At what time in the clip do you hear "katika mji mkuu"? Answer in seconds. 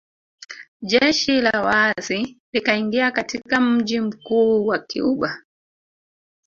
3.11-4.65